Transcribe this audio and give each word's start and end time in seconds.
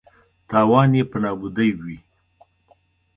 تاوان 0.49 0.89
یې 0.97 1.03
په 1.11 1.17
نابودۍ 1.23 1.69
وي. 1.81 1.97